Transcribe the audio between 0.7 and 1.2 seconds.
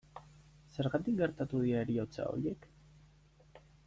Zergatik